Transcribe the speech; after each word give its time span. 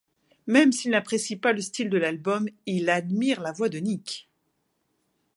Même 0.47 0.71
s'il 0.71 0.89
n'apprécie 0.89 1.35
pas 1.35 1.53
le 1.53 1.61
style 1.61 1.87
de 1.91 1.97
l'album, 1.99 2.47
il 2.65 2.89
admire 2.89 3.39
la 3.39 3.51
voix 3.51 3.69
de 3.69 3.77
Nick. 3.77 4.27